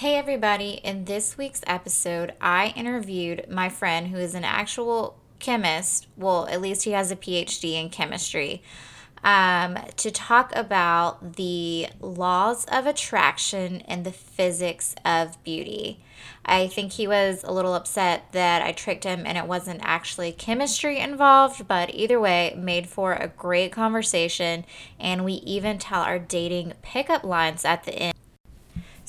[0.00, 0.80] Hey, everybody.
[0.82, 6.06] In this week's episode, I interviewed my friend who is an actual chemist.
[6.16, 8.62] Well, at least he has a PhD in chemistry.
[9.22, 16.02] Um, to talk about the laws of attraction and the physics of beauty.
[16.46, 20.32] I think he was a little upset that I tricked him and it wasn't actually
[20.32, 24.64] chemistry involved, but either way, made for a great conversation.
[24.98, 28.14] And we even tell our dating pickup lines at the end.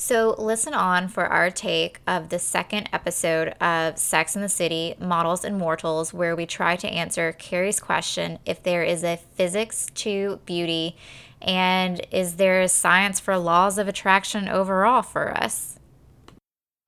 [0.03, 4.95] So, listen on for our take of the second episode of Sex and the City
[4.99, 9.85] Models and Mortals, where we try to answer Carrie's question if there is a physics
[9.93, 10.97] to beauty
[11.39, 15.77] and is there a science for laws of attraction overall for us.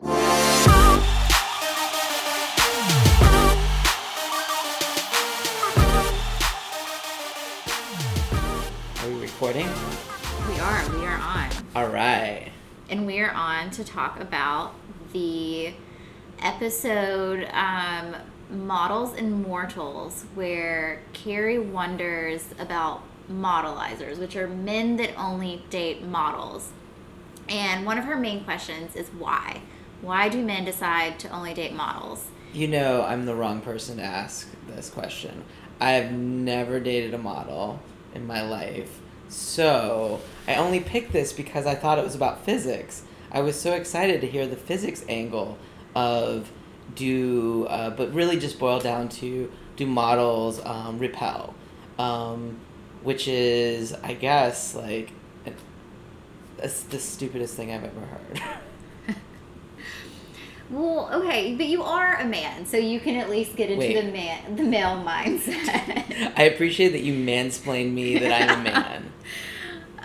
[0.02, 0.10] Are
[9.08, 9.70] we recording?
[10.48, 11.50] We are, we are on.
[11.76, 12.53] All right.
[12.90, 14.74] And we are on to talk about
[15.14, 15.74] the
[16.42, 18.16] episode um,
[18.50, 26.72] Models and Mortals, where Carrie wonders about modelizers, which are men that only date models.
[27.48, 29.62] And one of her main questions is why?
[30.02, 32.28] Why do men decide to only date models?
[32.54, 35.44] You know, I'm the wrong person to ask this question.
[35.80, 37.80] I've never dated a model
[38.14, 39.00] in my life.
[39.30, 43.04] So, I only picked this because I thought it was about physics.
[43.32, 45.58] I was so excited to hear the physics angle
[45.96, 46.52] of
[46.96, 51.54] do, uh, but really just boil down to do models um, repel?
[51.98, 52.60] Um,
[53.04, 55.12] which is, I guess, like,
[56.60, 58.42] it's the stupidest thing I've ever heard.
[60.70, 64.06] Well, okay, but you are a man, so you can at least get into Wait.
[64.06, 66.34] the man, the male mindset.
[66.38, 69.14] I appreciate that you mansplained me that I'm a man.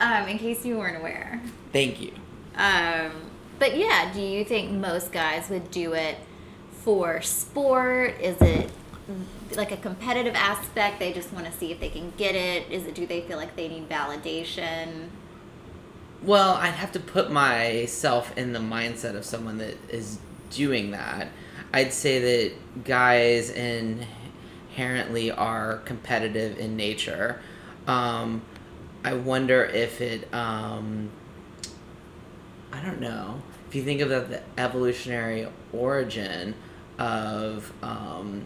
[0.01, 1.41] um, in case you weren't aware.
[1.73, 2.13] Thank you.
[2.57, 3.13] Um,
[3.59, 6.17] but yeah, do you think most guys would do it
[6.71, 8.21] for sport?
[8.21, 8.71] Is it
[9.57, 10.99] like a competitive aspect?
[10.99, 12.70] They just want to see if they can get it.
[12.70, 12.95] Is it?
[12.95, 15.08] Do they feel like they need validation?
[16.23, 20.19] Well, I'd have to put myself in the mindset of someone that is
[20.51, 21.29] doing that.
[21.73, 27.41] I'd say that guys inherently are competitive in nature.
[27.87, 28.42] Um,
[29.08, 31.08] I wonder if it, um,
[32.70, 36.55] I don't know, if you think about the evolutionary origin
[36.98, 38.45] of, um,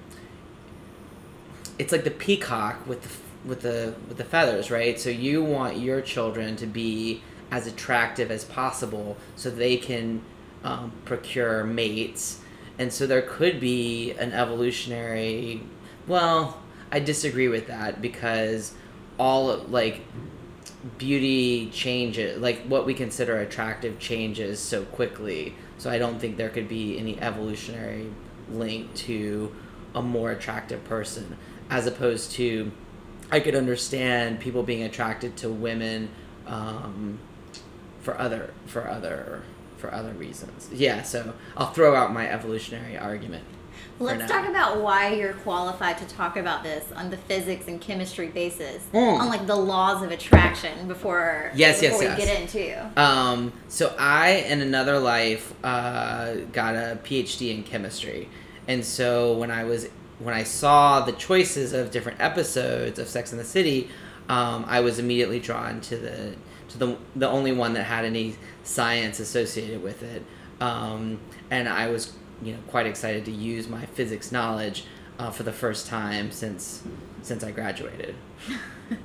[1.81, 3.09] it's like the peacock with the
[3.45, 5.00] with the with the feathers, right?
[5.00, 10.23] So you want your children to be as attractive as possible, so they can
[10.62, 12.39] um, procure mates,
[12.79, 15.62] and so there could be an evolutionary.
[16.06, 16.62] Well,
[16.93, 18.75] I disagree with that because
[19.19, 20.03] all like
[20.99, 25.55] beauty changes, like what we consider attractive changes so quickly.
[25.78, 28.11] So I don't think there could be any evolutionary
[28.50, 29.55] link to
[29.95, 31.37] a more attractive person
[31.71, 32.71] as opposed to
[33.31, 36.11] I could understand people being attracted to women
[36.47, 37.19] um,
[38.00, 39.43] for other for other
[39.79, 40.69] for other reasons.
[40.73, 43.44] Yeah, so I'll throw out my evolutionary argument.
[44.03, 48.29] Let's talk about why you're qualified to talk about this on the physics and chemistry
[48.29, 49.21] basis, Mm.
[49.21, 52.19] on like the laws of attraction before Yes, yes, before yes.
[52.19, 53.01] we get into.
[53.01, 58.29] Um, so I, in another life, uh, got a PhD in chemistry,
[58.69, 63.33] and so when I was when I saw the choices of different episodes of Sex
[63.33, 63.89] and the City,
[64.29, 66.35] um, I was immediately drawn to the
[66.69, 70.23] to the the only one that had any science associated with it,
[70.61, 71.19] um,
[71.51, 72.12] and I was
[72.43, 74.85] you know quite excited to use my physics knowledge
[75.19, 76.83] uh, for the first time since
[77.23, 78.15] since I graduated.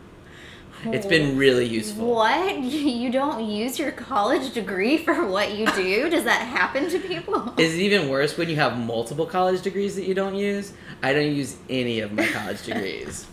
[0.86, 2.08] It's been really useful.
[2.14, 2.58] What?
[2.98, 6.10] You don't use your college degree for what you do?
[6.12, 7.54] Does that happen to people?
[7.58, 10.74] Is it even worse when you have multiple college degrees that you don't use?
[11.02, 13.26] I don't use any of my college degrees.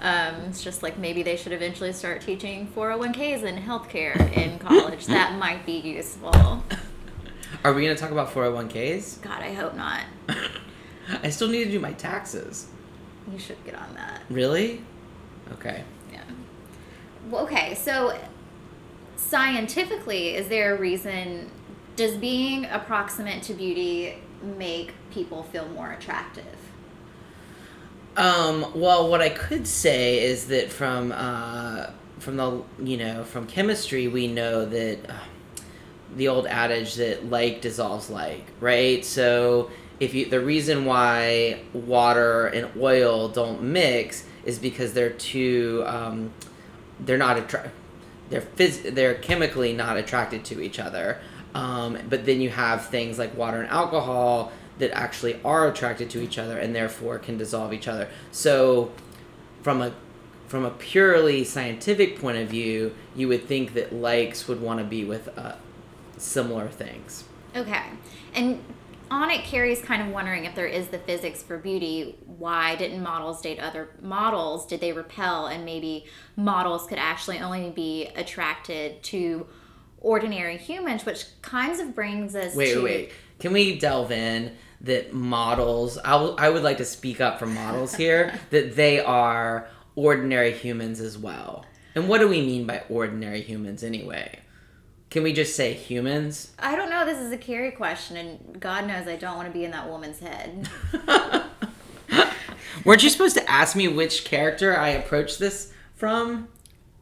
[0.00, 5.06] Um, it's just like maybe they should eventually start teaching 401ks and healthcare in college.
[5.06, 6.62] that might be useful.
[7.64, 9.22] Are we going to talk about 401ks?
[9.22, 10.02] God, I hope not.
[11.22, 12.68] I still need to do my taxes.
[13.32, 14.22] You should get on that.
[14.30, 14.82] Really?
[15.52, 15.82] Okay.
[16.12, 16.22] Yeah.
[17.28, 18.18] Well, okay, so
[19.16, 21.50] scientifically, is there a reason?
[21.96, 26.44] Does being approximate to beauty make people feel more attractive?
[28.16, 33.46] Um, well, what I could say is that from uh, from the you know from
[33.46, 35.14] chemistry, we know that uh,
[36.16, 39.04] the old adage that like dissolves like, right?
[39.04, 39.70] So
[40.00, 46.32] if you the reason why water and oil don't mix is because they're too um,
[47.00, 47.72] they're not attra-
[48.30, 51.18] they're phys- they're chemically not attracted to each other.
[51.54, 56.22] Um, but then you have things like water and alcohol that actually are attracted to
[56.22, 58.08] each other and therefore can dissolve each other.
[58.30, 58.92] So,
[59.62, 59.92] from a
[60.46, 64.84] from a purely scientific point of view, you would think that likes would want to
[64.84, 65.52] be with uh,
[66.20, 67.24] similar things.
[67.56, 67.82] Okay.
[68.34, 68.62] And
[69.10, 72.16] on it, Carrie's kind of wondering if there is the physics for beauty.
[72.26, 74.66] Why didn't models date other models?
[74.66, 75.46] Did they repel?
[75.46, 76.04] And maybe
[76.36, 79.46] models could actually only be attracted to
[80.00, 82.82] ordinary humans, which kinds of brings us Wait, to.
[82.82, 83.12] wait, wait.
[83.38, 85.98] Can we delve in that models?
[86.04, 91.00] I I would like to speak up for models here that they are ordinary humans
[91.00, 91.64] as well.
[91.94, 94.38] And what do we mean by ordinary humans anyway?
[95.10, 96.52] Can we just say humans?
[96.58, 97.06] I don't know.
[97.06, 99.88] This is a Carrie question, and God knows I don't want to be in that
[99.88, 100.68] woman's head.
[102.84, 106.48] Weren't you supposed to ask me which character I approached this from?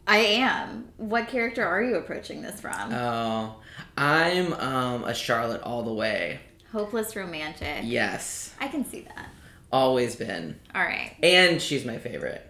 [0.07, 0.89] I am.
[0.99, 2.93] What character are you approaching this from?
[2.93, 3.57] Oh,
[3.97, 6.41] I'm um, a Charlotte all the way.
[6.71, 7.81] Hopeless romantic.
[7.83, 9.29] Yes, I can see that.
[9.73, 10.59] always been.
[10.75, 11.17] All right.
[11.23, 12.46] And she's my favorite.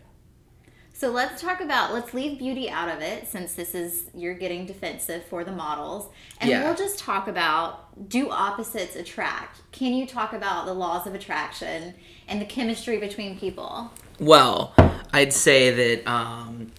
[0.98, 4.64] So let's talk about let's leave beauty out of it since this is you're getting
[4.64, 6.08] defensive for the models.
[6.40, 6.64] And Yeah.
[6.64, 9.60] we'll just talk about do opposites attract?
[9.72, 11.92] Can you talk about the laws of attraction
[12.26, 13.90] and the chemistry between people?
[14.18, 14.72] Well,
[15.12, 16.72] I'd say that um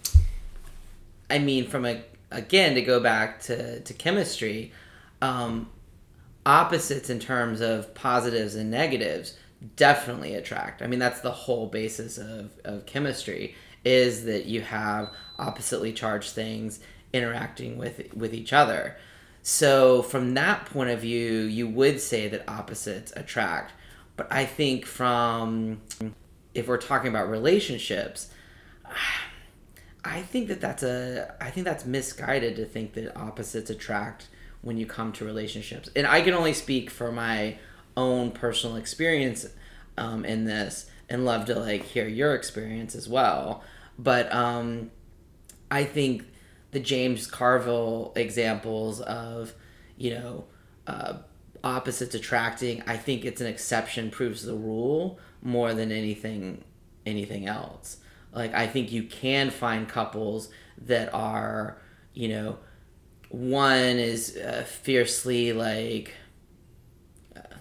[1.30, 4.72] I mean from a again to go back to to chemistry,
[5.22, 5.68] um
[6.44, 9.34] opposites in terms of positives and negatives
[9.76, 10.82] definitely attract.
[10.82, 13.54] I mean that's the whole basis of of chemistry
[13.84, 16.80] is that you have oppositely charged things
[17.12, 18.96] interacting with with each other.
[19.42, 23.72] So from that point of view, you would say that opposites attract.
[24.16, 25.80] But I think from
[26.54, 28.30] if we're talking about relationships,
[30.04, 34.28] I think that that's a I think that's misguided to think that opposites attract
[34.62, 35.88] when you come to relationships.
[35.94, 37.58] And I can only speak for my
[37.96, 39.46] own personal experience
[39.96, 43.62] um, in this, and love to like hear your experience as well.
[43.98, 44.90] But um,
[45.70, 46.24] I think
[46.70, 49.54] the James Carville examples of
[49.96, 50.44] you know
[50.86, 51.14] uh,
[51.64, 56.64] opposites attracting, I think it's an exception proves the rule more than anything
[57.06, 57.98] anything else.
[58.32, 60.50] Like I think you can find couples
[60.82, 61.78] that are,
[62.12, 62.58] you know,
[63.30, 66.14] one is uh, fiercely like.
[67.34, 67.56] Uh,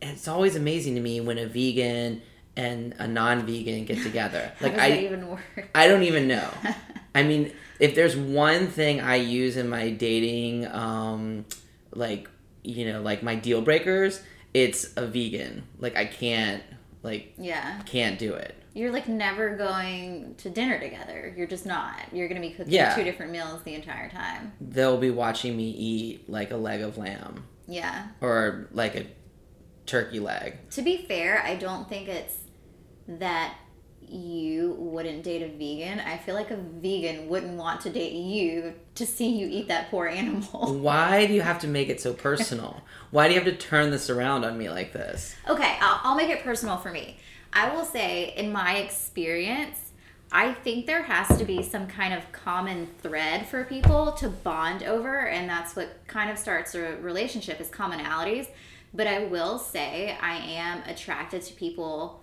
[0.00, 2.22] it's always amazing to me when a vegan
[2.56, 4.52] and a non-vegan get together.
[4.58, 5.68] How Like does I, that even work?
[5.74, 6.48] I don't even know.
[7.14, 11.44] I mean, if there's one thing I use in my dating, um,
[11.92, 12.28] like
[12.62, 14.22] you know, like my deal breakers,
[14.54, 15.64] it's a vegan.
[15.78, 16.62] Like I can't,
[17.02, 17.80] like Yeah.
[17.86, 18.54] can't do it.
[18.74, 21.34] You're like never going to dinner together.
[21.36, 21.96] You're just not.
[22.12, 22.94] You're going to be cooking Yeah.
[22.94, 24.52] two different meals the entire time.
[24.62, 28.06] They'll be watching me eat like a leg of lamb Yeah.
[28.22, 29.06] or like a
[29.84, 30.56] turkey leg.
[30.70, 32.36] To be fair, I don't think it's
[33.18, 33.54] that
[34.12, 36.00] you wouldn't date a vegan.
[36.00, 39.90] I feel like a vegan wouldn't want to date you to see you eat that
[39.90, 40.74] poor animal.
[40.80, 42.82] Why do you have to make it so personal?
[43.10, 45.34] Why do you have to turn this around on me like this?
[45.48, 47.18] Okay, I'll, I'll make it personal for me.
[47.52, 49.92] I will say, in my experience,
[50.30, 54.82] I think there has to be some kind of common thread for people to bond
[54.82, 58.48] over, and that's what kind of starts a relationship is commonalities.
[58.94, 62.21] But I will say, I am attracted to people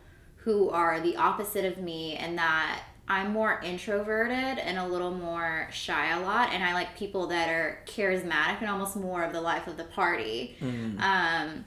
[0.50, 5.68] who are the opposite of me, and that I'm more introverted and a little more
[5.72, 9.41] shy a lot, and I like people that are charismatic and almost more of the
[9.41, 10.58] life of the party.
[10.62, 11.65] Um,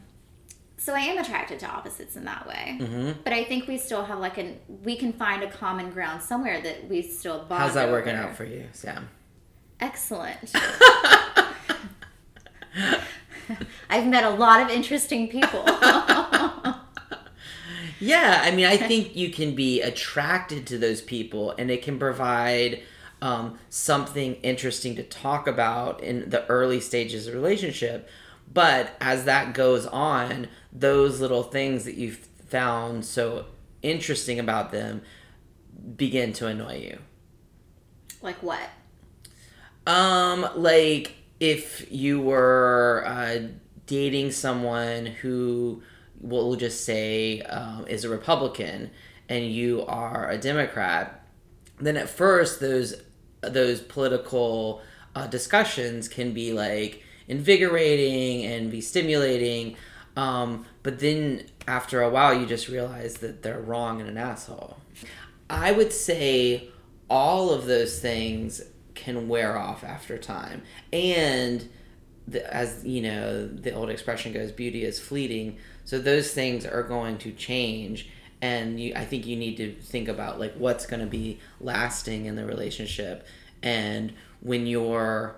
[0.78, 2.78] so I am attracted to opposites in that way.
[2.80, 3.12] Mm-hmm.
[3.22, 6.60] But I think we still have like an we can find a common ground somewhere
[6.60, 7.62] that we still bond.
[7.62, 9.08] How's that working out for you, Sam?
[9.78, 10.38] Excellent.
[13.88, 15.62] I've met a lot of interesting people.
[18.02, 22.00] Yeah, I mean, I think you can be attracted to those people, and it can
[22.00, 22.82] provide
[23.20, 28.08] um, something interesting to talk about in the early stages of relationship.
[28.52, 33.46] But as that goes on, those little things that you've found so
[33.82, 35.02] interesting about them
[35.96, 36.98] begin to annoy you.
[38.20, 38.68] like what?
[39.86, 43.38] Um, like if you were uh,
[43.86, 45.84] dating someone who
[46.22, 48.90] we'll just say um, is a Republican
[49.28, 51.26] and you are a Democrat,
[51.78, 53.02] then at first those
[53.40, 54.80] those political
[55.16, 59.76] uh, discussions can be like invigorating and be stimulating.
[60.16, 64.78] Um, but then after a while, you just realize that they're wrong and an asshole.
[65.50, 66.68] I would say
[67.10, 68.62] all of those things
[68.94, 70.62] can wear off after time.
[70.92, 71.68] And
[72.28, 75.58] the, as you know, the old expression goes, beauty is fleeting.
[75.84, 78.08] So those things are going to change,
[78.40, 82.26] and you, I think you need to think about like what's going to be lasting
[82.26, 83.26] in the relationship,
[83.62, 85.36] and when you're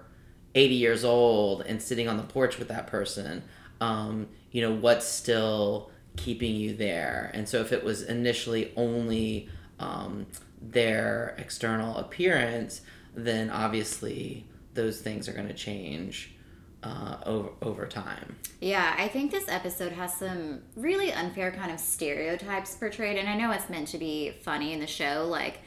[0.54, 3.42] 80 years old and sitting on the porch with that person,
[3.80, 7.30] um, you know what's still keeping you there.
[7.34, 9.48] And so if it was initially only
[9.78, 10.26] um,
[10.60, 12.82] their external appearance,
[13.14, 16.33] then obviously those things are going to change
[16.84, 18.36] uh, over over time.
[18.60, 23.36] Yeah, I think this episode has some really unfair kind of stereotypes portrayed, and I
[23.36, 25.58] know it's meant to be funny in the show, like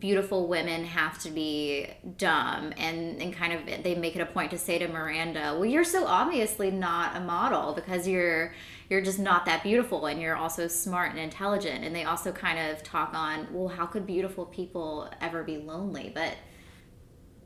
[0.00, 1.86] beautiful women have to be
[2.18, 5.66] dumb and and kind of they make it a point to say to Miranda, "Well,
[5.66, 8.54] you're so obviously not a model because you're
[8.88, 12.58] you're just not that beautiful and you're also smart and intelligent." And they also kind
[12.58, 16.34] of talk on, "Well, how could beautiful people ever be lonely?" But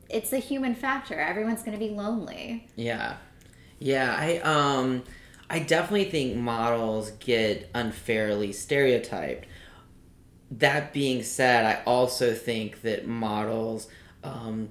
[0.09, 1.19] it's a human factor.
[1.19, 2.67] Everyone's going to be lonely.
[2.75, 3.17] Yeah.
[3.79, 5.03] Yeah, I um
[5.49, 9.45] I definitely think models get unfairly stereotyped
[10.51, 13.87] that being said, I also think that models
[14.23, 14.69] um,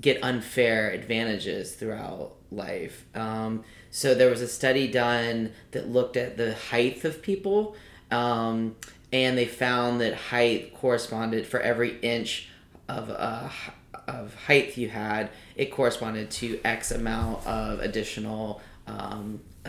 [0.00, 3.04] get unfair advantages throughout life.
[3.14, 7.76] Um, so there was a study done that looked at the height of people,
[8.10, 8.76] um,
[9.12, 12.48] and they found that height corresponded for every inch
[12.88, 13.48] of uh,
[14.06, 19.68] of height you had, it corresponded to X amount of additional um, uh,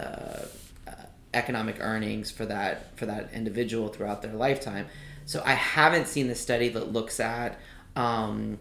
[0.88, 0.92] uh
[1.34, 4.88] economic earnings for that for that individual throughout their lifetime.
[5.26, 7.60] So I haven't seen the study that looks at
[7.96, 8.60] um,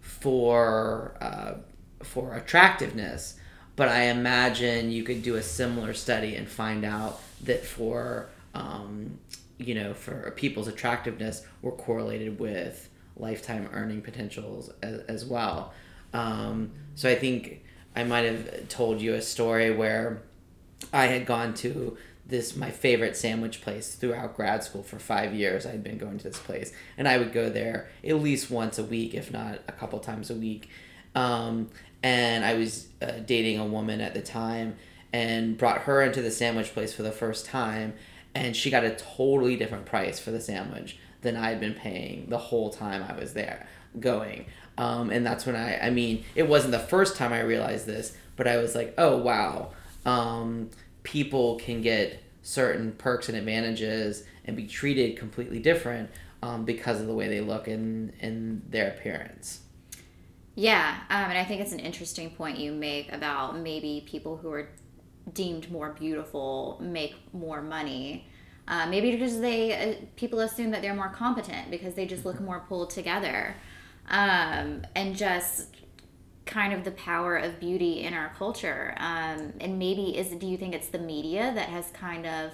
[0.00, 1.54] for uh,
[2.02, 3.38] for attractiveness,
[3.76, 9.18] but I imagine you could do a similar study and find out that for um,
[9.58, 15.72] you know for people's attractiveness were correlated with lifetime earning potentials as, as well.
[16.12, 20.22] Um, so I think I might have told you a story where
[20.92, 25.66] I had gone to this my favorite sandwich place throughout grad school for five years.
[25.66, 28.78] I had been going to this place, and I would go there at least once
[28.78, 30.68] a week, if not a couple times a week.
[31.14, 31.70] Um,
[32.02, 34.76] and I was uh, dating a woman at the time,
[35.12, 37.94] and brought her into the sandwich place for the first time,
[38.34, 42.26] and she got a totally different price for the sandwich than I had been paying
[42.28, 43.66] the whole time I was there
[43.98, 44.46] going.
[44.78, 48.16] Um, and that's when I, I mean, it wasn't the first time I realized this,
[48.36, 49.72] but I was like, oh wow.
[50.06, 50.70] Um,
[51.02, 56.10] people can get certain perks and advantages and be treated completely different
[56.42, 59.60] um, because of the way they look and in their appearance.
[60.54, 64.52] Yeah, um, and I think it's an interesting point you make about maybe people who
[64.52, 64.68] are
[65.32, 68.28] deemed more beautiful make more money.
[68.66, 72.40] Uh, maybe because they uh, people assume that they're more competent because they just look
[72.40, 73.54] more pulled together,
[74.08, 75.76] um, and just
[76.46, 78.94] kind of the power of beauty in our culture.
[78.96, 82.52] Um, and maybe is do you think it's the media that has kind of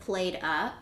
[0.00, 0.74] played up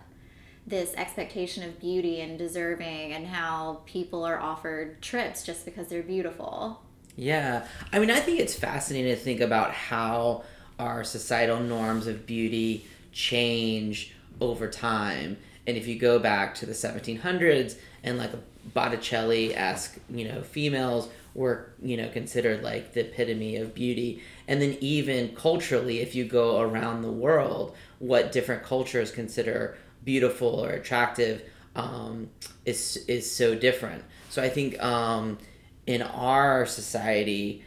[0.67, 6.03] this expectation of beauty and deserving and how people are offered trips just because they're
[6.03, 6.83] beautiful?
[7.17, 7.67] Yeah.
[7.93, 10.45] I mean i think it's fascinating to think about how
[10.79, 15.37] our societal norms of beauty change over time.
[15.67, 18.31] And if you go back to the 1700s and like
[18.75, 24.23] botticelli-esque you know females were you know considered like the epitome of beauty.
[24.47, 30.49] And then even culturally if you go around the world what different cultures consider beautiful
[30.49, 31.43] or attractive
[31.77, 32.29] um,
[32.65, 34.05] is is so different.
[34.31, 35.39] So i think um,
[35.87, 37.65] in our society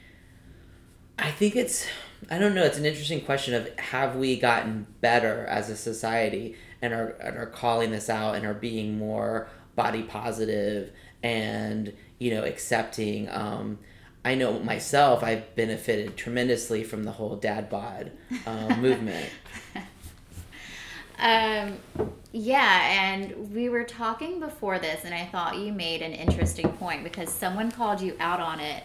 [1.17, 1.87] i think it's
[2.29, 2.63] i don't know.
[2.63, 7.37] It's an interesting question of have we gotten better as a society and are, and
[7.37, 10.91] are calling this out and are being more body positive
[11.23, 13.79] and you know accepting um,
[14.25, 18.11] i know myself i've benefited tremendously from the whole dad bod
[18.45, 19.29] uh, movement.
[21.19, 21.77] Um,
[22.31, 27.03] yeah and we were talking before this and i thought you made an interesting point
[27.03, 28.83] because someone called you out on it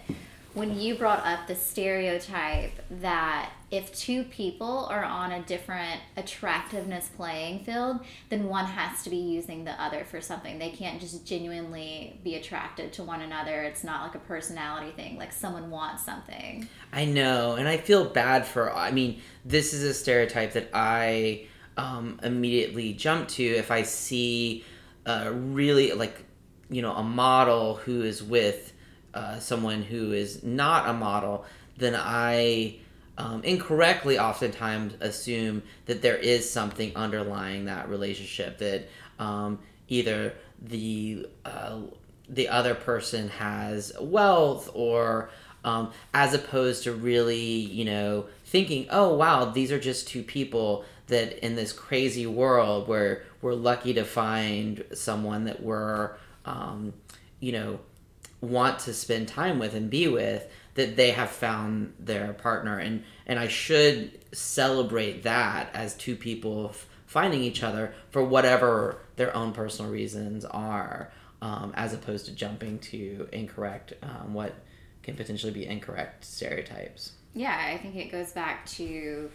[0.56, 7.10] when you brought up the stereotype that if two people are on a different attractiveness
[7.14, 10.58] playing field, then one has to be using the other for something.
[10.58, 13.64] They can't just genuinely be attracted to one another.
[13.64, 16.66] It's not like a personality thing, like someone wants something.
[16.90, 21.48] I know, and I feel bad for, I mean, this is a stereotype that I
[21.76, 24.64] um, immediately jump to if I see
[25.04, 26.24] uh, really like,
[26.70, 28.72] you know, a model who is with
[29.16, 31.46] uh, someone who is not a model,
[31.78, 32.76] then I
[33.16, 39.58] um, incorrectly oftentimes assume that there is something underlying that relationship that um,
[39.88, 41.78] either the uh,
[42.28, 45.30] the other person has wealth or
[45.64, 50.84] um, as opposed to really, you know, thinking, oh wow, these are just two people
[51.06, 56.92] that in this crazy world where we're lucky to find someone that we're, um,
[57.40, 57.78] you know,
[58.46, 62.78] want to spend time with and be with that they have found their partner.
[62.78, 68.98] And and I should celebrate that as two people f- finding each other for whatever
[69.16, 71.10] their own personal reasons are
[71.42, 74.54] um, as opposed to jumping to incorrect um, what
[75.02, 77.12] can potentially be incorrect stereotypes.
[77.34, 79.30] Yeah I think it goes back to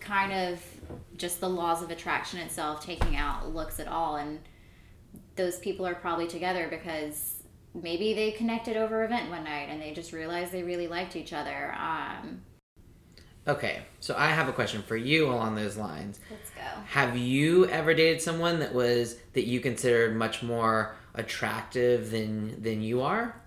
[0.00, 0.62] kind of
[1.16, 4.16] just the laws of attraction itself taking out looks at all.
[4.16, 4.40] And
[5.36, 7.37] those people are probably together because
[7.82, 11.32] maybe they connected over event one night and they just realized they really liked each
[11.32, 11.74] other.
[11.78, 12.42] Um,
[13.46, 16.20] okay, so I have a question for you along those lines.
[16.30, 16.62] Let's go.
[16.86, 22.82] Have you ever dated someone that was that you considered much more attractive than than
[22.82, 23.40] you are?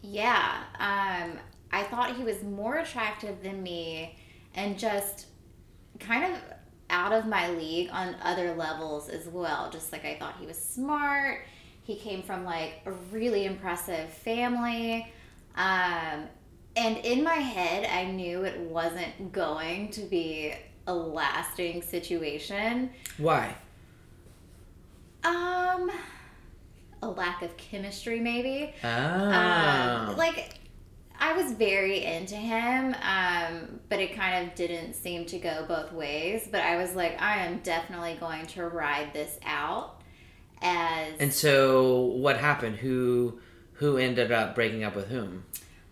[0.00, 1.38] Yeah, um,
[1.72, 4.18] I thought he was more attractive than me,
[4.54, 5.26] and just
[5.98, 6.40] kind of
[6.90, 9.70] out of my league on other levels as well.
[9.70, 11.40] Just like I thought he was smart
[11.84, 15.12] he came from like a really impressive family.
[15.54, 16.26] Um,
[16.76, 20.54] and in my head, I knew it wasn't going to be
[20.86, 22.90] a lasting situation.
[23.18, 23.54] Why?
[25.22, 25.90] Um,
[27.02, 28.74] a lack of chemistry, maybe.
[28.82, 28.88] Oh.
[28.88, 30.58] Um, like,
[31.18, 35.92] I was very into him, um, but it kind of didn't seem to go both
[35.92, 36.48] ways.
[36.50, 40.00] But I was like, I am definitely going to ride this out
[40.62, 42.76] as And so what happened?
[42.76, 43.40] Who
[43.74, 45.44] who ended up breaking up with whom?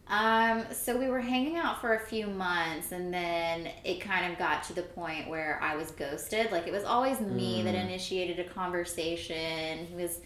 [0.08, 4.38] Um, so we were hanging out for a few months and then it kind of
[4.38, 6.52] got to the point where I was ghosted.
[6.52, 7.64] Like it was always me mm.
[7.64, 9.86] that initiated a conversation.
[9.86, 10.20] He was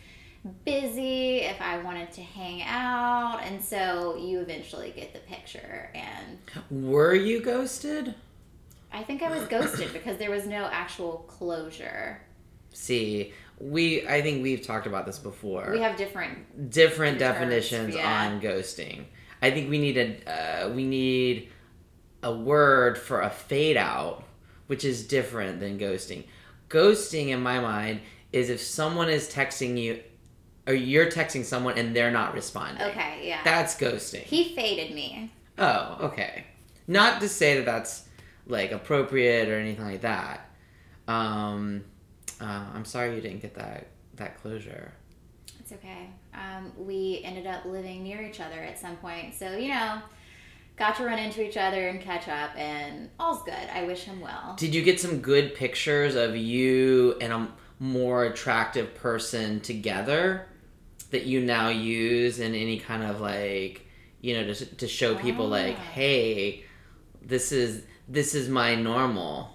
[0.65, 3.41] busy if I wanted to hang out.
[3.45, 6.39] And so you eventually get the picture and
[6.71, 8.15] Were you ghosted?
[8.93, 12.23] I think I was ghosted because there was no actual closure.
[12.77, 15.71] See, we I think we've talked about this before.
[15.73, 18.27] We have different different definitions yeah.
[18.27, 19.05] on ghosting.
[19.41, 21.49] I think we need a uh, we need
[22.23, 24.25] a word for a fade out,
[24.67, 26.25] which is different than ghosting.
[26.69, 28.01] Ghosting, in my mind,
[28.33, 30.03] is if someone is texting you,
[30.67, 32.83] or you're texting someone and they're not responding.
[32.83, 33.41] Okay, yeah.
[33.43, 34.23] That's ghosting.
[34.23, 35.33] He faded me.
[35.57, 36.45] Oh, okay.
[36.87, 38.07] Not to say that that's
[38.47, 40.51] like appropriate or anything like that.
[41.09, 41.85] Um,
[42.41, 44.93] uh, I'm sorry you didn't get that that closure.
[45.61, 46.11] It's okay.
[46.35, 50.01] Um, we ended up living near each other at some point, so you know,
[50.77, 53.55] got to run into each other and catch up, and all's good.
[53.73, 54.55] I wish him well.
[54.59, 60.47] Did you get some good pictures of you and a more attractive person together
[61.11, 63.87] that you now use in any kind of like,
[64.21, 65.49] you know, to to show people oh.
[65.49, 66.65] like, hey,
[67.23, 69.51] this is this is my normal.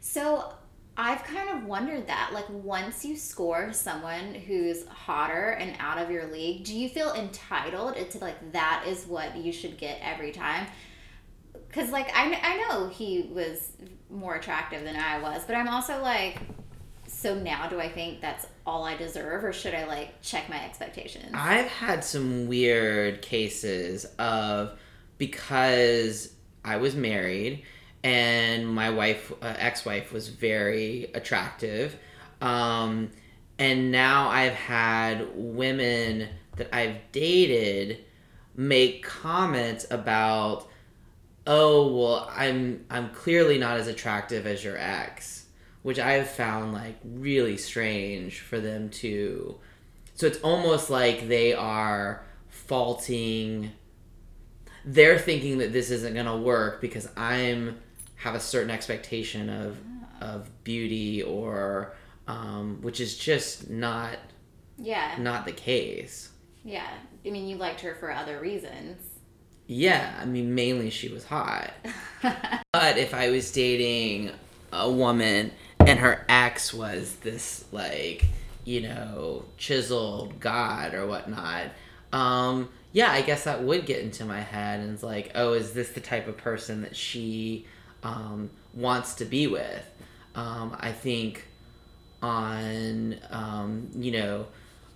[0.00, 0.54] So
[0.96, 2.30] I've kind of wondered that.
[2.32, 7.12] Like, once you score someone who's hotter and out of your league, do you feel
[7.14, 10.66] entitled to, like, that is what you should get every time?
[11.68, 13.72] Because, like, I, I know he was
[14.08, 16.38] more attractive than I was, but I'm also like,
[17.08, 20.64] so now do I think that's all I deserve, or should I, like, check my
[20.64, 21.32] expectations?
[21.34, 24.78] I've had some weird cases of
[25.18, 26.32] because
[26.64, 27.64] I was married
[28.04, 31.96] and my wife, uh, ex-wife, was very attractive.
[32.42, 33.10] Um,
[33.58, 38.04] and now I've had women that I've dated
[38.54, 40.68] make comments about,
[41.46, 45.46] oh well, I'm I'm clearly not as attractive as your ex,
[45.82, 49.58] which I have found like really strange for them to.
[50.14, 53.72] So it's almost like they are faulting.
[54.84, 57.78] They're thinking that this isn't gonna work because I'm
[58.16, 59.78] have a certain expectation of
[60.20, 61.94] of beauty or
[62.26, 64.18] um, which is just not
[64.78, 65.16] yeah.
[65.18, 66.30] not the case.
[66.64, 66.88] Yeah.
[67.24, 69.02] I mean you liked her for other reasons.
[69.66, 70.14] Yeah.
[70.20, 71.72] I mean mainly she was hot.
[72.72, 74.32] But if i was dating
[74.72, 78.26] a woman and her ex was this like
[78.64, 81.66] you know chiseled god or whatnot
[82.12, 85.72] um yeah i guess that would get into my head and it's like oh is
[85.72, 87.66] this the type of person that she
[88.04, 89.84] um, wants to be with.
[90.36, 91.46] Um, I think
[92.22, 94.46] on um, you know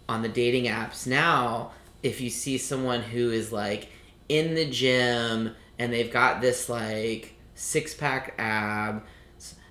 [0.09, 3.91] on the dating apps now, if you see someone who is like
[4.29, 9.03] in the gym and they've got this like six pack ab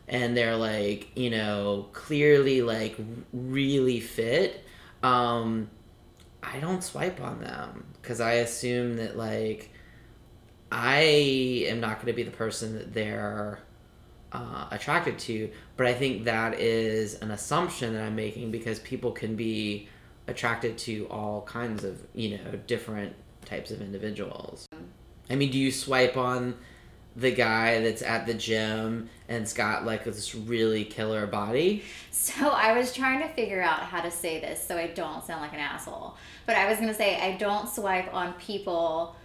[0.07, 2.97] and they're like you know clearly like
[3.33, 4.63] really fit
[5.03, 5.69] um
[6.41, 9.69] i don't swipe on them because i assume that like
[10.71, 13.59] I am not going to be the person that they're
[14.31, 19.11] uh, attracted to, but I think that is an assumption that I'm making because people
[19.11, 19.87] can be
[20.27, 24.67] attracted to all kinds of, you know, different types of individuals.
[25.29, 26.55] I mean, do you swipe on
[27.15, 31.83] the guy that's at the gym and's got like this really killer body?
[32.11, 35.41] So I was trying to figure out how to say this so I don't sound
[35.41, 36.17] like an asshole.
[36.45, 39.15] But I was going to say I don't swipe on people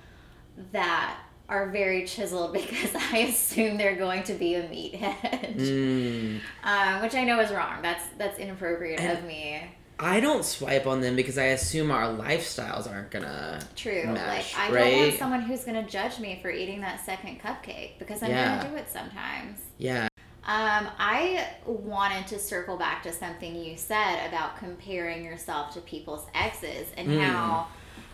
[0.70, 6.40] that are very chiseled because I assume they're going to be a meathead, Mm.
[6.64, 7.82] um, which I know is wrong.
[7.82, 9.62] That's that's inappropriate And- of me.
[9.98, 14.06] I don't swipe on them because I assume our lifestyles aren't gonna True.
[14.06, 14.90] mesh, like I right?
[14.90, 18.30] don't want someone who's going to judge me for eating that second cupcake because I'm
[18.30, 18.62] Yeah.
[18.64, 19.60] to do it sometimes.
[19.78, 20.08] Yeah.
[20.44, 26.26] Um, I wanted to circle back to something you said about comparing yourself to people's
[26.34, 27.20] exes and Mm.
[27.20, 27.68] how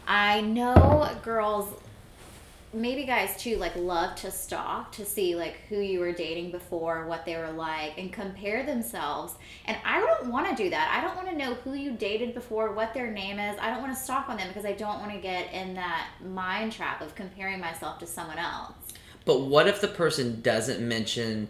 [0.06, 1.72] I know girls,
[2.72, 7.06] maybe guys too, like love to stalk to see like who you were dating before,
[7.06, 9.34] what they were like, and compare themselves.
[9.64, 10.94] And I don't want to do that.
[10.96, 13.58] I don't want to know who you dated before, what their name is.
[13.60, 16.08] I don't want to stalk on them because I don't want to get in that
[16.24, 18.74] mind trap of comparing myself to someone else.
[19.24, 21.48] But what if the person doesn't mention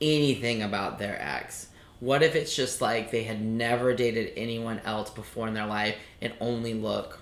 [0.00, 1.68] anything about their ex?
[2.00, 5.96] What if it's just like they had never dated anyone else before in their life
[6.20, 7.20] and only look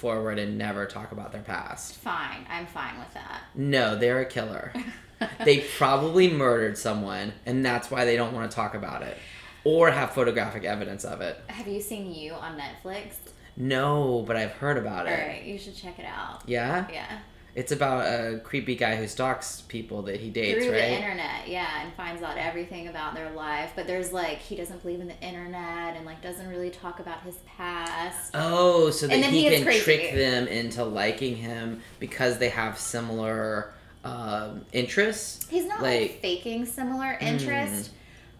[0.00, 1.96] forward and never talk about their past?
[1.96, 3.42] Fine, I'm fine with that.
[3.54, 4.72] No, they're a killer.
[5.44, 9.16] they probably murdered someone and that's why they don't want to talk about it
[9.64, 11.38] or have photographic evidence of it.
[11.48, 13.14] Have you seen You on Netflix?
[13.56, 15.18] No, but I've heard about All it.
[15.18, 16.42] right, you should check it out.
[16.46, 16.86] Yeah?
[16.90, 17.18] Yeah,
[17.54, 20.82] It's about a creepy guy who stalks people that he dates, through right?
[20.82, 23.72] the internet, yeah, and finds out everything about their life.
[23.74, 27.22] But there's like he doesn't believe in the internet and like doesn't really talk about
[27.22, 28.30] his past.
[28.34, 29.82] Oh, so that And then he can crazy.
[29.82, 33.72] trick them into liking him because they have similar
[34.04, 35.46] um, interests.
[35.50, 37.90] He's not like, Like- faking similar interest,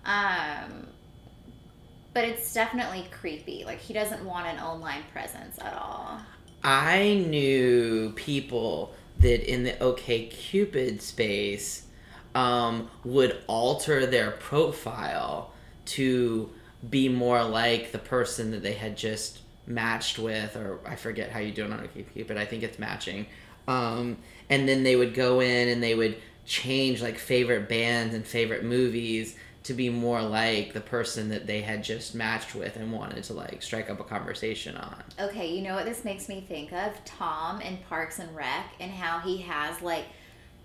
[0.04, 0.86] um,
[2.14, 3.64] but it's definitely creepy.
[3.64, 6.18] Like he doesn't want an online presence at all.
[6.62, 11.86] I knew people that in the OK Cupid space
[12.34, 15.52] um, would alter their profile
[15.84, 16.50] to
[16.88, 21.40] be more like the person that they had just matched with, or I forget how
[21.40, 22.36] you do it on OK Cupid.
[22.36, 23.26] I think it's matching.
[23.68, 24.16] Um,
[24.48, 28.64] and then they would go in and they would change like favorite bands and favorite
[28.64, 33.22] movies to be more like the person that they had just matched with and wanted
[33.24, 35.02] to like strike up a conversation on.
[35.18, 36.92] Okay, you know what this makes me think of?
[37.04, 40.06] Tom in Parks and Rec and how he has like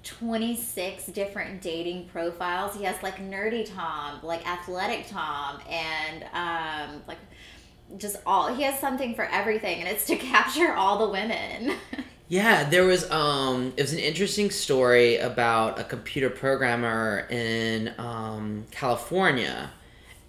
[0.03, 2.75] 26 different dating profiles.
[2.75, 7.17] He has like nerdy Tom, like athletic Tom, and um, like
[7.97, 11.75] just all he has something for everything, and it's to capture all the women.
[12.27, 18.65] Yeah, there was um it was an interesting story about a computer programmer in um
[18.71, 19.71] California.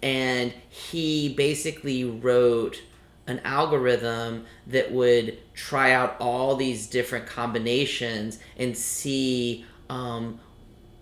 [0.03, 2.81] And he basically wrote
[3.25, 10.39] an algorithm that would try out all these different combinations and see um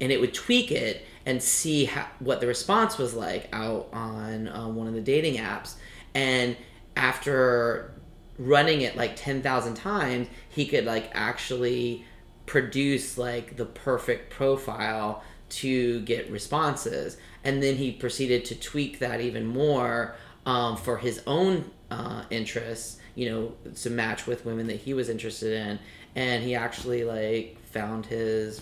[0.02, 4.48] and it would tweak it and see how, what the response was like out on
[4.48, 5.76] uh, one of the dating apps.
[6.14, 6.56] And
[6.96, 7.94] after
[8.38, 12.06] running it like 10,000 times, he could like actually
[12.46, 17.18] produce like the perfect profile to get responses.
[17.44, 20.16] And then he proceeded to tweak that even more
[20.46, 25.10] um, for his own uh, interests, you know, to match with women that he was
[25.10, 25.80] interested in.
[26.16, 28.62] And he actually like found his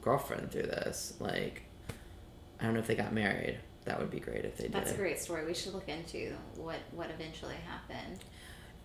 [0.00, 1.12] girlfriend through this.
[1.20, 1.64] Like,
[2.58, 3.58] I don't know if they got married.
[3.84, 4.72] That would be great if they did.
[4.72, 5.44] That's a great story.
[5.44, 8.20] We should look into what what eventually happened.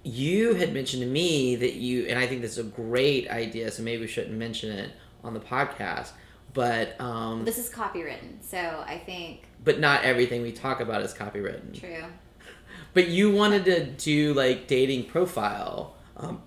[0.04, 3.70] You had mentioned to me that you and i think this is a great idea
[3.70, 4.92] so maybe we shouldn't mention it
[5.24, 6.12] on the podcast
[6.54, 11.14] but um This is copywritten, so I think but not everything we talk about is
[11.14, 12.04] copywritten true.
[12.94, 16.42] but you wanted to do like dating profile um,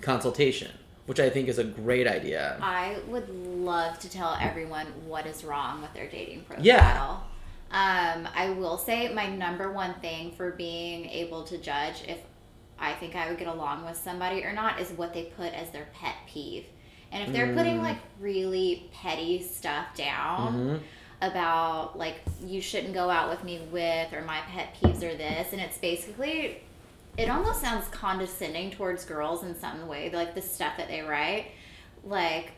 [0.00, 0.70] consultation
[1.06, 5.44] which i think is a great idea I would love to tell everyone what is
[5.44, 6.64] wrong with their dating profile.
[6.64, 7.16] Yeah.
[7.70, 12.18] Um, I will say my number one thing for being able to judge if
[12.78, 15.70] I think I would get along with somebody or not is what they put as
[15.70, 16.66] their pet peeve.
[17.12, 17.82] And if they're putting Mm.
[17.82, 20.80] like really petty stuff down Mhm.
[21.22, 25.52] about like you shouldn't go out with me with or my pet peeves are this
[25.52, 26.60] and it's basically
[27.16, 31.46] it almost sounds condescending towards girls in some way like the stuff that they write
[32.04, 32.52] like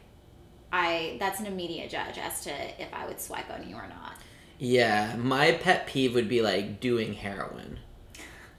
[0.73, 2.51] i that's an immediate judge as to
[2.83, 4.15] if i would swipe on you or not
[4.59, 7.79] yeah my pet peeve would be like doing heroin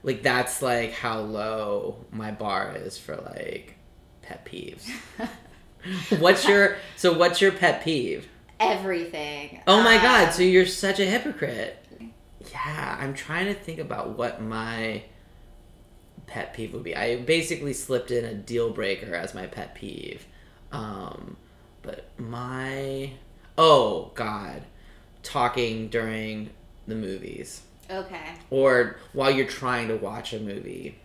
[0.02, 3.76] like that's like how low my bar is for like
[4.22, 4.88] pet peeves
[6.18, 8.28] what's your so what's your pet peeve?
[8.58, 9.62] Everything.
[9.66, 11.78] Oh my god, Um, so you're such a hypocrite.
[12.50, 15.02] Yeah, I'm trying to think about what my
[16.26, 16.94] pet peeve would be.
[16.94, 20.26] I basically slipped in a deal breaker as my pet peeve.
[20.72, 21.36] Um,
[21.82, 23.12] but my
[23.56, 24.64] oh god,
[25.22, 26.50] talking during
[26.86, 28.34] the movies okay.
[28.50, 30.96] or while you're trying to watch a movie.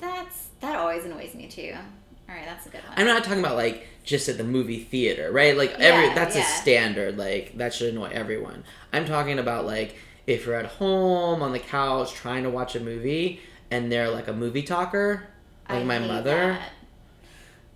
[0.00, 1.74] That's that always annoys me too.
[2.28, 2.94] All right, that's a good one.
[2.96, 5.56] I'm not talking about like just at the movie theater, right?
[5.56, 7.16] Like every Yeah, that's a standard.
[7.16, 8.64] Like that should annoy everyone.
[8.92, 12.80] I'm talking about like if you're at home on the couch trying to watch a
[12.80, 15.28] movie and they're like a movie talker,
[15.68, 16.52] like I my mother.
[16.52, 16.70] that.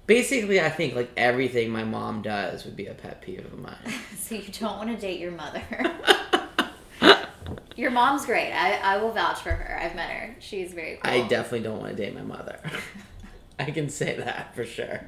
[0.06, 3.76] Basically, I think like everything my mom does would be a pet peeve of mine.
[4.16, 5.62] So you don't want to date your mother.
[7.80, 8.52] your mom's great.
[8.52, 9.80] I, I will vouch for her.
[9.80, 10.36] I've met her.
[10.38, 11.10] She's very cool.
[11.10, 12.60] I definitely don't want to date my mother.
[13.58, 15.00] I can say that for sure.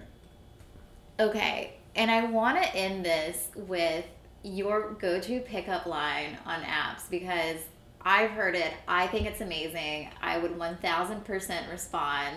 [1.21, 4.07] Okay, and I want to end this with
[4.43, 7.59] your go to pickup line on apps because
[8.01, 8.73] I've heard it.
[8.89, 10.09] I think it's amazing.
[10.23, 12.37] I would 1000% respond.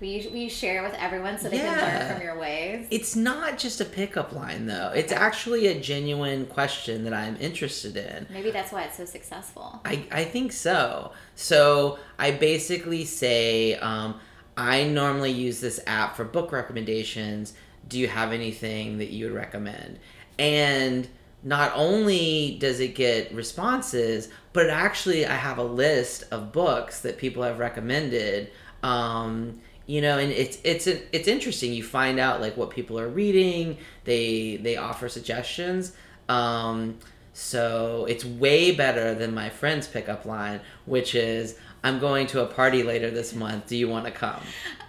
[0.00, 2.86] Will you share it with everyone so they can learn from your ways?
[2.90, 4.92] It's not just a pickup line though.
[4.94, 5.20] It's Okay.
[5.20, 8.26] actually a genuine question that I'm interested in.
[8.30, 9.80] Maybe that's why it's so successful.
[9.84, 11.12] I, I think so.
[11.36, 14.20] So I basically say, um,
[14.56, 17.54] I normally use this app for book recommendations.
[17.88, 20.00] Do you have anything that you would recommend?
[20.38, 21.08] And
[21.42, 27.16] not only does it get responses, but actually I have a list of books that
[27.16, 28.50] people have recommended.
[28.82, 31.72] Um, you know, and it's it's it's interesting.
[31.72, 33.78] You find out like what people are reading.
[34.04, 35.92] They they offer suggestions.
[36.28, 36.98] Um,
[37.32, 42.46] so it's way better than my friend's pickup line, which is, "I'm going to a
[42.46, 43.66] party later this month.
[43.66, 44.40] Do you want to come?"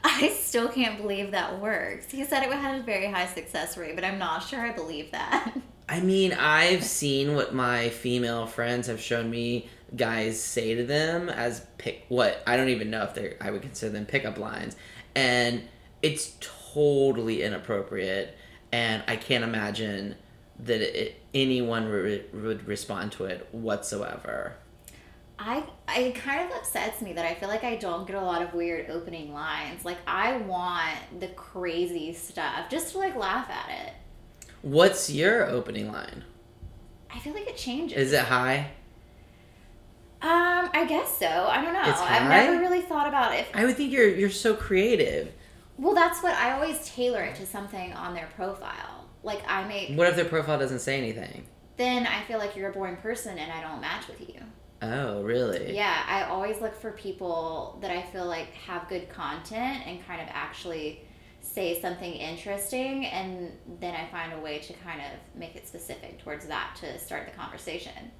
[0.03, 2.09] I still can't believe that works.
[2.11, 5.11] He said it had a very high success rate, but I'm not sure I believe
[5.11, 5.53] that.
[5.89, 11.29] I mean, I've seen what my female friends have shown me guys say to them
[11.29, 14.75] as pick what I don't even know if they I would consider them pickup lines,
[15.15, 15.63] and
[16.01, 16.35] it's
[16.73, 18.37] totally inappropriate,
[18.71, 20.15] and I can't imagine
[20.59, 24.57] that it, anyone would would respond to it whatsoever.
[25.37, 28.41] I it kind of upsets me that I feel like I don't get a lot
[28.41, 29.83] of weird opening lines.
[29.83, 33.93] Like I want the crazy stuff just to like laugh at it.
[34.61, 36.23] What's your opening line?
[37.13, 37.97] I feel like it changes.
[37.97, 38.71] Is it high?
[40.25, 41.27] Um, I guess so.
[41.27, 41.81] I don't know.
[41.81, 45.31] I've never really thought about if I would think you're you're so creative.
[45.77, 49.07] well that's what I always tailor it to something on their profile.
[49.23, 51.45] Like I make What if their profile doesn't say anything?
[51.77, 54.39] then I feel like you're a boring person and I don't match with you.
[54.81, 55.75] Oh, really?
[55.75, 60.21] Yeah, I always look for people that I feel like have good content and kind
[60.21, 61.01] of actually
[61.41, 66.23] say something interesting, and then I find a way to kind of make it specific
[66.23, 68.11] towards that to start the conversation.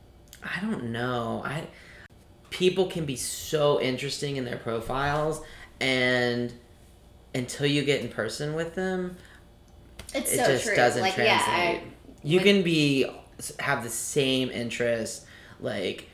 [0.43, 1.41] I don't know.
[1.45, 1.67] I
[2.55, 5.41] people can be so interesting in their profiles
[5.81, 6.53] and
[7.33, 9.17] until you get in person with them,
[10.13, 10.75] It's it so just true.
[10.75, 11.27] doesn't like, translate.
[11.47, 11.83] yeah, I,
[12.23, 13.05] you when- can be
[13.59, 15.25] have the same interest
[15.59, 16.09] like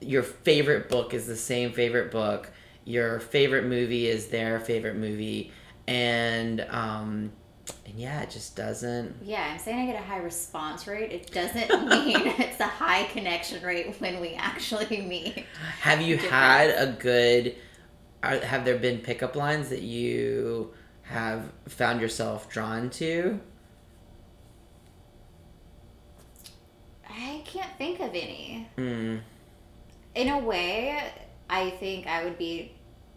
[0.00, 2.50] your favorite book is the same favorite book
[2.84, 5.52] your favorite movie is their favorite movie
[5.86, 7.30] and um
[7.84, 11.10] and yeah it just doesn't yeah, I'm saying I get a high response rate.
[11.12, 15.46] It doesn't mean it's a high connection rate when we actually meet.
[15.80, 17.56] have you had a good
[18.22, 23.40] are, have there been pickup lines that you have found yourself drawn to
[27.08, 28.68] I can't think of any.
[28.78, 29.20] mm,
[30.14, 30.98] in a way,
[31.50, 32.72] I think I would be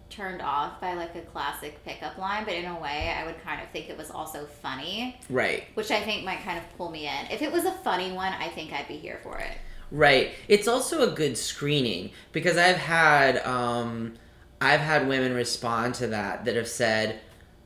[0.10, 3.62] turned off by like a classic pickup line, but in a way, I would kind
[3.62, 7.08] of think it was also funny, right which I think might kind of pull me
[7.08, 7.32] in.
[7.32, 9.58] If it was a funny one, I think I'd be here for it.
[9.92, 10.32] Right.
[10.48, 14.16] It's also a good screening because I've had um
[14.62, 17.20] I've had women respond to that that have said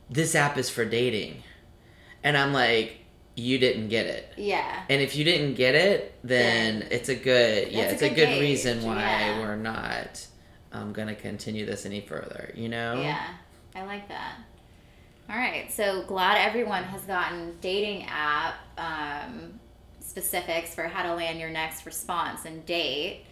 [0.10, 1.44] this app is for dating.
[2.24, 2.98] And I'm like
[3.36, 4.34] you didn't get it.
[4.38, 4.84] Yeah.
[4.90, 8.10] And if you didn't get it, then it's a good yeah, That's it's a a
[8.10, 9.40] good good reason why yeah.
[9.40, 10.26] we're not
[10.72, 13.02] um going to continue this any further, you know?
[13.02, 13.28] Yeah.
[13.76, 14.36] I like that.
[15.30, 15.72] All right.
[15.72, 19.60] So glad everyone has gotten dating app um,
[20.00, 23.26] specifics for how to land your next response and date.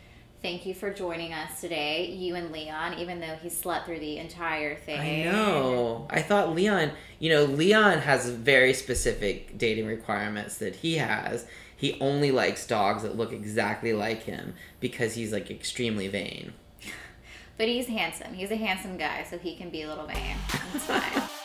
[0.44, 4.20] Thank you for joining us today, you and Leon, even though he slept through the
[4.20, 5.00] entire thing.
[5.00, 6.08] I know.
[6.12, 11.48] I thought Leon, you know, Leon has very specific dating requirements that he has.
[11.76, 16.54] He only likes dogs that look exactly like him because he's like extremely vain.
[17.58, 18.34] But he's handsome.
[18.34, 20.36] He's a handsome guy, so he can be a little vain.
[20.74, 21.30] That's fine.